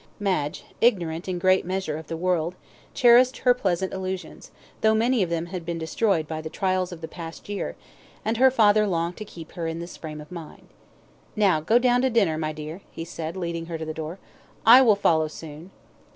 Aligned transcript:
Madge, 0.19 0.65
ignorant 0.81 1.27
in 1.27 1.35
a 1.35 1.39
great 1.39 1.63
measure 1.63 1.95
of 1.95 2.07
the 2.07 2.17
world, 2.17 2.55
cherished 2.95 3.37
her 3.37 3.53
pleasant 3.53 3.93
illusions, 3.93 4.49
though 4.81 4.95
many 4.95 5.21
of 5.21 5.29
them 5.29 5.45
had 5.53 5.63
been 5.63 5.77
destroyed 5.77 6.27
by 6.27 6.41
the 6.41 6.49
trials 6.49 6.91
of 6.91 7.01
the 7.01 7.07
past 7.07 7.47
year, 7.47 7.75
and 8.25 8.37
her 8.37 8.49
father 8.49 8.87
longed 8.87 9.15
to 9.17 9.23
keep 9.23 9.51
her 9.51 9.67
in 9.67 9.77
this 9.79 9.97
frame 9.97 10.19
of 10.19 10.31
mind. 10.31 10.69
"Now 11.35 11.61
go 11.61 11.77
down 11.77 12.01
to 12.01 12.09
dinner, 12.09 12.39
my 12.39 12.51
dear," 12.51 12.81
he 12.89 13.05
said, 13.05 13.37
leading 13.37 13.67
her 13.67 13.77
to 13.77 13.85
the 13.85 13.93
door. 13.93 14.17
"I 14.65 14.81
will 14.81 14.95
follow 14.95 15.27
soon." 15.27 15.69